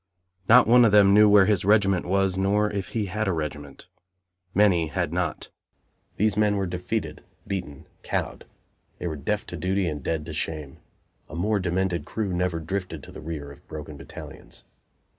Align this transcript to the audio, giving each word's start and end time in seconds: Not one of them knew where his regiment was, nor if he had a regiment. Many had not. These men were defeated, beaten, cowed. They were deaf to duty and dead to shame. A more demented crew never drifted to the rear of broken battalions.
Not 0.49 0.65
one 0.65 0.83
of 0.83 0.91
them 0.91 1.13
knew 1.13 1.29
where 1.29 1.45
his 1.45 1.63
regiment 1.63 2.07
was, 2.07 2.35
nor 2.35 2.71
if 2.71 2.87
he 2.87 3.05
had 3.05 3.27
a 3.27 3.31
regiment. 3.31 3.85
Many 4.51 4.87
had 4.87 5.13
not. 5.13 5.49
These 6.17 6.35
men 6.35 6.55
were 6.55 6.65
defeated, 6.65 7.23
beaten, 7.45 7.85
cowed. 8.01 8.45
They 8.97 9.05
were 9.05 9.15
deaf 9.15 9.45
to 9.45 9.57
duty 9.57 9.87
and 9.87 10.01
dead 10.01 10.25
to 10.25 10.33
shame. 10.33 10.77
A 11.29 11.35
more 11.35 11.59
demented 11.59 12.05
crew 12.05 12.33
never 12.33 12.59
drifted 12.59 13.03
to 13.03 13.11
the 13.11 13.21
rear 13.21 13.51
of 13.51 13.67
broken 13.67 13.95
battalions. 13.95 14.63